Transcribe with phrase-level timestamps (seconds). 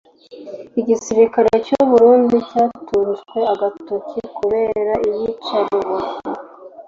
[0.79, 6.17] Igisirikare cy’u Burundi cyatunzwe agatoki kubera iyica rubozo